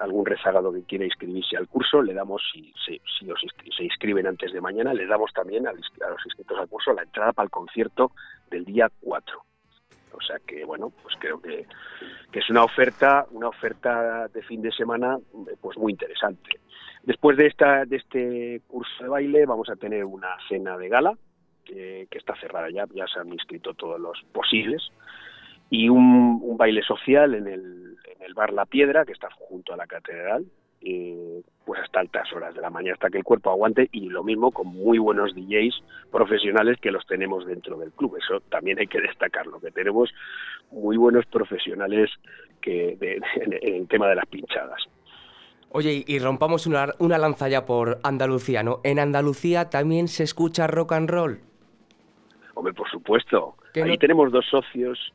algún 0.00 0.26
rezagado 0.26 0.72
que 0.72 0.82
quiera 0.82 1.06
inscribirse 1.06 1.56
al 1.56 1.68
curso, 1.68 2.02
le 2.02 2.12
damos, 2.12 2.42
si, 2.52 2.74
si, 2.84 3.00
se 3.74 3.84
inscriben 3.84 4.26
antes 4.26 4.52
de 4.52 4.60
mañana, 4.60 4.92
le 4.92 5.06
damos 5.06 5.32
también 5.32 5.66
a 5.66 5.72
los 5.72 6.26
inscritos 6.26 6.58
al 6.58 6.68
curso 6.68 6.92
la 6.92 7.04
entrada 7.04 7.32
para 7.32 7.44
el 7.44 7.50
concierto 7.50 8.10
del 8.50 8.66
día 8.66 8.90
4. 9.00 9.46
O 10.12 10.20
sea 10.20 10.38
que, 10.46 10.64
bueno, 10.64 10.92
pues 11.02 11.14
creo 11.18 11.40
que, 11.40 11.66
es 12.32 12.50
una 12.50 12.64
oferta, 12.64 13.26
una 13.30 13.48
oferta 13.48 14.28
de 14.28 14.42
fin 14.42 14.60
de 14.60 14.70
semana 14.70 15.18
pues 15.60 15.78
muy 15.78 15.92
interesante. 15.92 16.60
Después 17.02 17.36
de, 17.36 17.46
esta, 17.46 17.84
de 17.86 17.96
este 17.96 18.60
curso 18.66 19.04
de 19.04 19.08
baile 19.08 19.46
vamos 19.46 19.70
a 19.70 19.76
tener 19.76 20.04
una 20.04 20.36
cena 20.48 20.76
de 20.76 20.88
gala, 20.88 21.16
que, 21.64 22.06
que 22.10 22.18
está 22.18 22.34
cerrada 22.36 22.68
ya, 22.70 22.84
ya 22.94 23.06
se 23.06 23.20
han 23.20 23.32
inscrito 23.32 23.74
todos 23.74 23.98
los 23.98 24.22
posibles, 24.32 24.90
y 25.70 25.88
un, 25.88 26.40
un 26.42 26.56
baile 26.56 26.82
social 26.82 27.34
en 27.34 27.46
el, 27.46 27.96
en 28.04 28.22
el 28.22 28.34
bar 28.34 28.52
La 28.52 28.66
Piedra, 28.66 29.04
que 29.04 29.12
está 29.12 29.28
junto 29.30 29.72
a 29.72 29.76
la 29.76 29.86
catedral, 29.86 30.44
eh, 30.82 31.42
pues 31.64 31.80
hasta 31.80 32.00
altas 32.00 32.32
horas 32.32 32.54
de 32.54 32.60
la 32.60 32.70
mañana, 32.70 32.94
hasta 32.94 33.10
que 33.10 33.18
el 33.18 33.24
cuerpo 33.24 33.50
aguante, 33.50 33.88
y 33.92 34.08
lo 34.08 34.22
mismo 34.22 34.52
con 34.52 34.68
muy 34.68 34.98
buenos 34.98 35.34
DJs 35.34 35.82
profesionales 36.10 36.78
que 36.80 36.90
los 36.90 37.06
tenemos 37.06 37.46
dentro 37.46 37.76
del 37.76 37.92
club. 37.92 38.16
Eso 38.16 38.40
también 38.48 38.78
hay 38.78 38.86
que 38.86 39.00
destacarlo, 39.00 39.60
que 39.60 39.70
tenemos 39.70 40.10
muy 40.70 40.96
buenos 40.96 41.26
profesionales 41.26 42.10
que 42.60 42.96
en, 43.36 43.52
el 43.62 43.88
tema 43.88 44.08
de 44.08 44.14
las 44.16 44.26
pinchadas. 44.26 44.82
Oye, 45.70 46.04
y 46.06 46.18
rompamos 46.20 46.66
una, 46.66 46.86
una 47.00 47.18
lanza 47.18 47.48
ya 47.48 47.66
por 47.66 47.98
Andalucía, 48.02 48.62
¿no? 48.62 48.80
¿En 48.84 48.98
Andalucía 48.98 49.68
también 49.68 50.08
se 50.08 50.22
escucha 50.22 50.66
rock 50.66 50.92
and 50.92 51.10
roll? 51.10 51.40
Hombre, 52.54 52.72
por 52.72 52.88
supuesto. 52.88 53.56
Ahí 53.74 53.98
tenemos 53.98 54.32
dos 54.32 54.46
socios. 54.46 55.12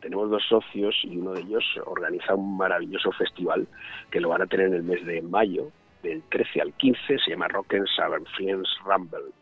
Tenemos 0.00 0.30
dos 0.30 0.42
socios 0.48 0.94
y 1.02 1.16
uno 1.16 1.32
de 1.32 1.40
ellos 1.40 1.64
organiza 1.86 2.34
un 2.34 2.56
maravilloso 2.56 3.10
festival 3.12 3.66
que 4.10 4.20
lo 4.20 4.28
van 4.28 4.42
a 4.42 4.46
tener 4.46 4.66
en 4.66 4.74
el 4.74 4.82
mes 4.82 5.04
de 5.06 5.22
mayo, 5.22 5.68
del 6.02 6.22
13 6.28 6.60
al 6.60 6.72
15, 6.74 7.18
se 7.18 7.30
llama 7.30 7.48
Rock 7.48 7.74
and 7.74 7.86
Southern 7.86 8.26
Friends 8.36 8.68
Rumble. 8.84 9.32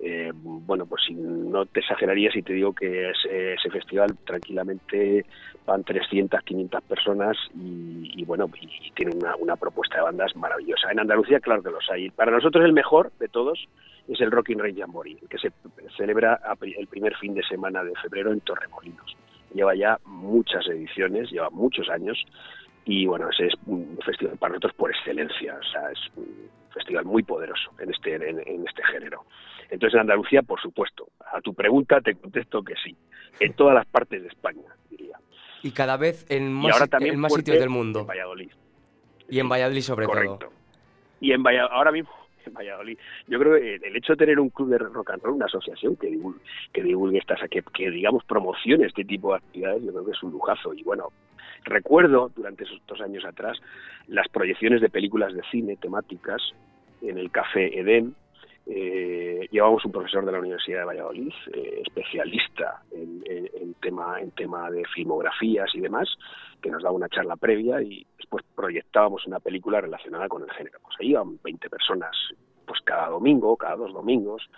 Eh, 0.00 0.30
bueno, 0.34 0.86
pues 0.86 1.02
si 1.06 1.14
no 1.14 1.66
te 1.66 1.80
exageraría 1.80 2.30
si 2.30 2.42
te 2.42 2.52
digo 2.52 2.72
que 2.72 3.10
ese, 3.10 3.54
ese 3.54 3.68
festival 3.70 4.16
tranquilamente 4.24 5.26
van 5.66 5.82
300, 5.82 6.40
500 6.40 6.82
personas 6.84 7.36
y, 7.54 8.24
bueno, 8.24 8.48
y, 8.60 8.90
tiene 8.92 9.12
una, 9.38 9.56
propuesta 9.56 9.96
de 9.96 10.02
bandas 10.02 10.36
maravillosa. 10.36 10.92
En 10.92 11.00
Andalucía, 11.00 11.40
claro 11.40 11.62
que 11.62 11.70
los 11.70 11.90
hay. 11.90 12.10
Para 12.10 12.30
nosotros 12.30 12.64
el 12.64 12.72
mejor 12.72 13.10
de 13.18 13.28
todos 13.28 13.68
es 14.06 14.20
el 14.20 14.30
Rocking 14.30 14.58
Rey 14.58 14.74
Jamboree, 14.74 15.18
que 15.28 15.38
se 15.38 15.50
celebra 15.96 16.40
el 16.60 16.86
primer 16.86 17.16
fin 17.16 17.34
de 17.34 17.42
semana 17.42 17.82
de 17.82 17.94
febrero 17.96 18.32
en 18.32 18.40
Torremolinos 18.40 19.16
lleva 19.54 19.74
ya 19.74 19.98
muchas 20.04 20.66
ediciones, 20.68 21.30
lleva 21.30 21.50
muchos 21.50 21.88
años 21.88 22.22
y 22.84 23.06
bueno, 23.06 23.28
ese 23.30 23.46
es 23.46 23.54
un 23.66 23.98
festival 24.04 24.36
para 24.38 24.54
nosotros 24.54 24.74
por 24.74 24.90
excelencia, 24.90 25.58
o 25.60 25.64
sea, 25.70 25.90
es 25.90 25.98
un 26.16 26.48
festival 26.72 27.04
muy 27.04 27.22
poderoso 27.22 27.70
en 27.78 27.90
este, 27.90 28.14
en, 28.14 28.66
este 28.66 28.82
género. 28.84 29.24
Entonces 29.70 29.94
en 29.94 30.00
Andalucía, 30.00 30.42
por 30.42 30.60
supuesto, 30.60 31.08
a 31.32 31.40
tu 31.40 31.52
pregunta 31.54 32.00
te 32.00 32.14
contesto 32.14 32.62
que 32.62 32.74
sí, 32.82 32.96
en 33.40 33.52
todas 33.52 33.74
las 33.74 33.86
partes 33.86 34.22
de 34.22 34.28
España, 34.28 34.74
diría. 34.90 35.18
Y 35.62 35.72
cada 35.72 35.96
vez 35.96 36.24
en 36.30 36.52
más, 36.52 36.80
en 37.00 37.18
más 37.18 37.34
sitios 37.34 37.58
del 37.58 37.68
mundo. 37.68 38.00
En 38.00 38.06
Valladolid. 38.06 38.50
Y 39.28 39.40
en 39.40 39.48
Valladolid 39.48 39.82
sobre 39.82 40.06
Correcto. 40.06 40.50
Y 41.20 41.32
en 41.32 41.42
Valladolid, 41.42 41.74
ahora 41.74 41.92
mismo 41.92 42.17
Valladolid. 42.52 42.98
Yo 43.26 43.38
creo 43.38 43.58
que 43.58 43.74
el 43.76 43.96
hecho 43.96 44.12
de 44.14 44.18
tener 44.18 44.40
un 44.40 44.50
club 44.50 44.70
de 44.70 44.78
rock 44.78 45.10
and 45.10 45.22
roll, 45.22 45.34
una 45.34 45.46
asociación 45.46 45.96
que 45.96 46.08
divulgue, 46.08 47.18
estas, 47.18 47.40
que, 47.50 47.62
que 47.74 47.90
digamos 47.90 48.24
promocione 48.24 48.86
este 48.86 49.04
tipo 49.04 49.32
de 49.32 49.38
actividades, 49.38 49.82
yo 49.82 49.92
creo 49.92 50.04
que 50.04 50.12
es 50.12 50.22
un 50.22 50.32
lujazo. 50.32 50.74
Y 50.74 50.82
bueno, 50.82 51.12
recuerdo 51.64 52.30
durante 52.34 52.64
esos 52.64 52.80
dos 52.86 53.00
años 53.00 53.24
atrás 53.24 53.58
las 54.06 54.28
proyecciones 54.28 54.80
de 54.80 54.88
películas 54.88 55.34
de 55.34 55.42
cine 55.50 55.76
temáticas 55.76 56.42
en 57.02 57.18
el 57.18 57.30
Café 57.30 57.78
Edén, 57.78 58.14
eh, 58.70 59.48
llevamos 59.50 59.84
un 59.84 59.92
profesor 59.92 60.26
de 60.26 60.32
la 60.32 60.40
Universidad 60.40 60.80
de 60.80 60.84
Valladolid, 60.84 61.32
eh, 61.54 61.82
especialista 61.86 62.82
en, 62.90 63.74
tema, 63.80 64.20
en 64.20 64.30
tema 64.32 64.70
de 64.70 64.84
filmografías 64.94 65.74
y 65.74 65.80
demás, 65.80 66.08
que 66.60 66.70
nos 66.70 66.82
daba 66.82 66.94
una 66.94 67.08
charla 67.08 67.36
previa 67.36 67.80
y 67.82 68.06
después 68.16 68.44
proyectábamos 68.54 69.26
una 69.26 69.40
película 69.40 69.80
relacionada 69.80 70.28
con 70.28 70.42
el 70.42 70.50
género. 70.50 70.78
Pues 70.82 70.96
ahí 71.00 71.10
iban 71.10 71.38
20 71.42 71.70
personas, 71.70 72.16
pues 72.66 72.80
cada 72.82 73.08
domingo, 73.08 73.56
cada 73.56 73.76
dos 73.76 73.92
domingos, 73.92 74.48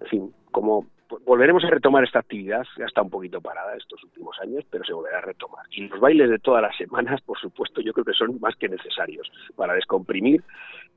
en 0.00 0.06
fin, 0.06 0.34
como 0.50 0.86
volveremos 1.24 1.64
a 1.64 1.70
retomar 1.70 2.04
esta 2.04 2.18
actividad, 2.18 2.66
ya 2.76 2.84
está 2.84 3.02
un 3.02 3.10
poquito 3.10 3.40
parada 3.40 3.76
estos 3.76 4.02
últimos 4.04 4.38
años, 4.40 4.64
pero 4.70 4.84
se 4.84 4.92
volverá 4.92 5.18
a 5.18 5.22
retomar. 5.22 5.64
Y 5.70 5.88
los 5.88 6.00
bailes 6.00 6.28
de 6.30 6.38
todas 6.38 6.62
las 6.62 6.76
semanas, 6.76 7.20
por 7.22 7.38
supuesto, 7.38 7.80
yo 7.80 7.92
creo 7.92 8.04
que 8.04 8.12
son 8.12 8.38
más 8.40 8.54
que 8.56 8.68
necesarios 8.68 9.30
para 9.56 9.74
descomprimir, 9.74 10.42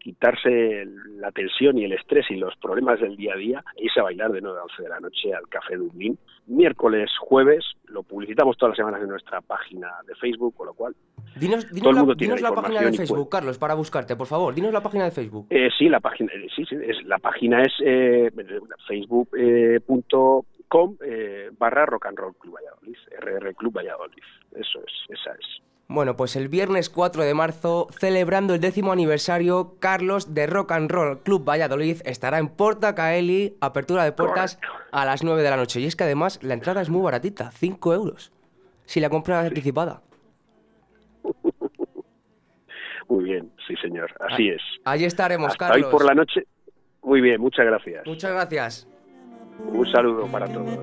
quitarse 0.01 0.85
la 1.17 1.31
tensión 1.31 1.77
y 1.77 1.85
el 1.85 1.93
estrés 1.93 2.25
y 2.29 2.35
los 2.35 2.55
problemas 2.57 2.99
del 2.99 3.15
día 3.15 3.33
a 3.33 3.37
día 3.37 3.63
e 3.75 3.85
irse 3.85 3.99
a 3.99 4.03
bailar 4.03 4.31
de 4.31 4.41
9 4.41 4.59
a 4.59 4.63
11 4.63 4.83
de 4.83 4.89
la 4.89 4.99
noche 4.99 5.33
al 5.33 5.47
Café 5.47 5.77
Dublín. 5.77 6.17
Miércoles, 6.47 7.09
jueves, 7.19 7.63
lo 7.85 8.03
publicitamos 8.03 8.57
todas 8.57 8.71
las 8.71 8.77
semanas 8.77 9.01
en 9.01 9.09
nuestra 9.09 9.41
página 9.41 9.87
de 10.07 10.15
Facebook, 10.15 10.55
con 10.55 10.67
lo 10.67 10.73
cual 10.73 10.95
Dinos, 11.35 11.65
la, 12.41 12.51
página 12.51 12.81
de 12.81 12.93
Facebook, 12.93 13.29
Carlos, 13.29 13.57
para 13.57 13.73
buscarte, 13.73 14.17
por 14.17 14.27
favor. 14.27 14.53
Dinos 14.53 14.73
la 14.73 14.81
página 14.81 15.05
de 15.05 15.11
Facebook. 15.11 15.47
Eh, 15.49 15.69
sí, 15.77 15.87
la 15.87 16.01
página, 16.01 16.31
sí, 16.55 16.65
sí, 16.65 16.75
es, 16.75 17.05
la 17.05 17.19
página 17.19 17.61
es 17.61 17.71
eh, 17.83 18.29
facebook.com 18.87 20.97
eh, 21.05 21.49
barra 21.57 21.85
Rock 21.85 22.07
and 22.07 22.17
Roll 22.17 22.35
Club 22.35 22.55
Valladolid, 22.55 22.97
RR 23.19 23.55
Club 23.55 23.73
Valladolid. 23.73 24.23
Eso 24.55 24.79
es, 24.79 25.19
esa 25.19 25.31
es. 25.31 25.70
Bueno, 25.93 26.15
pues 26.15 26.37
el 26.37 26.47
viernes 26.47 26.89
4 26.89 27.23
de 27.23 27.33
marzo, 27.33 27.89
celebrando 27.99 28.53
el 28.53 28.61
décimo 28.61 28.93
aniversario, 28.93 29.75
Carlos 29.79 30.33
de 30.33 30.47
Rock 30.47 30.71
and 30.71 30.89
Roll 30.89 31.19
Club 31.19 31.43
Valladolid 31.43 31.97
estará 32.05 32.39
en 32.39 32.47
Porta 32.47 32.95
Caeli, 32.95 33.57
apertura 33.59 34.05
de 34.05 34.13
puertas 34.13 34.57
a 34.93 35.03
las 35.03 35.21
9 35.21 35.43
de 35.43 35.49
la 35.49 35.57
noche. 35.57 35.81
Y 35.81 35.87
es 35.87 35.97
que 35.97 36.05
además 36.05 36.41
la 36.43 36.53
entrada 36.53 36.81
es 36.81 36.89
muy 36.89 37.01
baratita, 37.01 37.51
5 37.51 37.93
euros, 37.93 38.31
si 38.85 39.01
la 39.01 39.09
compra 39.09 39.41
anticipada. 39.41 40.01
Muy 43.09 43.25
bien, 43.25 43.51
sí 43.67 43.75
señor, 43.81 44.09
así 44.21 44.47
es. 44.47 44.61
Allí 44.85 45.03
estaremos, 45.03 45.57
Carlos. 45.57 45.85
Hoy 45.85 45.91
por 45.91 46.05
la 46.05 46.13
noche. 46.13 46.47
Muy 47.03 47.19
bien, 47.19 47.41
muchas 47.41 47.65
gracias. 47.65 48.07
Muchas 48.07 48.31
gracias. 48.31 48.87
Un 49.59 49.91
saludo 49.91 50.25
para 50.27 50.47
todos. 50.47 50.79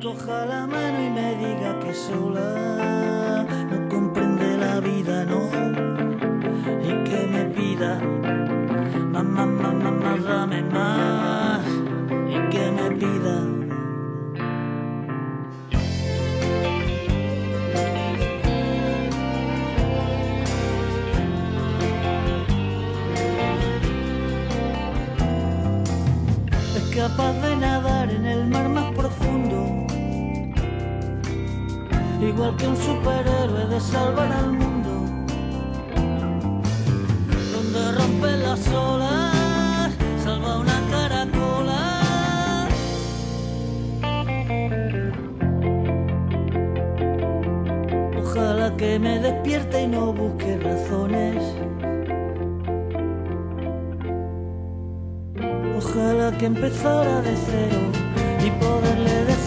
Mamá, 7.78 9.46
mamá, 9.46 9.90
más, 9.92 10.24
dame 10.24 10.62
más, 10.62 11.64
y 12.28 12.50
que 12.50 12.70
me 12.72 12.90
pida. 12.96 13.44
capaz 26.94 27.32
de 27.42 27.56
nadar 27.56 28.10
en 28.10 28.26
el 28.26 28.46
mar 28.48 28.68
más 28.68 28.92
profundo, 28.92 29.86
igual 32.20 32.56
que 32.56 32.66
un 32.66 32.76
superhéroe 32.76 33.66
de 33.68 33.80
salvar 33.80 34.32
al 34.32 34.46
mundo, 34.46 34.57
que 56.36 56.46
empezara 56.46 57.22
de 57.22 57.34
cero 57.36 57.78
y 58.44 58.50
poderle 58.62 59.24
decir 59.24 59.37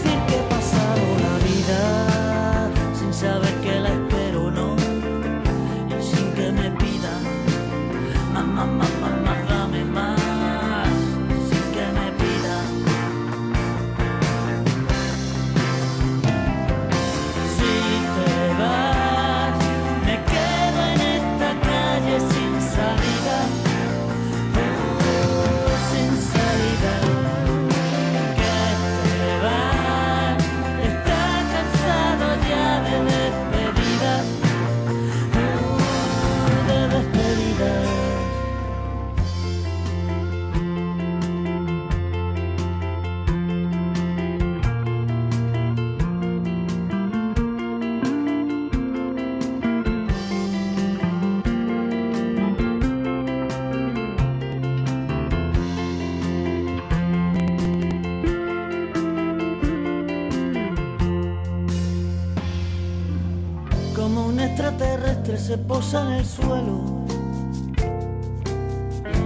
posa 65.66 66.02
en 66.02 66.12
el 66.12 66.26
suelo 66.26 66.80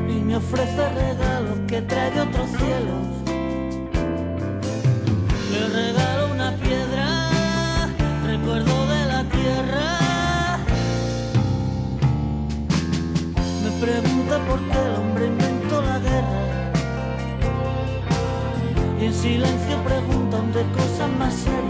y 0.09 0.21
me 0.21 0.37
ofrece 0.37 0.89
regalos 0.91 1.59
que 1.67 1.83
trae 1.83 2.11
de 2.11 2.21
otros 2.21 2.49
cielos. 2.51 3.07
Le 5.51 5.69
regalo 5.69 6.33
una 6.33 6.53
piedra, 6.57 7.29
recuerdo 8.25 8.87
de 8.87 9.07
la 9.07 9.25
tierra. 9.25 10.59
Me 13.65 13.71
pregunta 13.85 14.39
por 14.47 14.59
qué 14.61 14.79
el 14.79 14.95
hombre 14.97 15.27
inventó 15.27 15.83
la 15.83 15.99
guerra. 15.99 16.73
Y 19.01 19.05
en 19.07 19.15
silencio 19.15 19.77
preguntan 19.85 20.53
de 20.53 20.63
cosas 20.73 21.11
más 21.19 21.35
serias. 21.35 21.66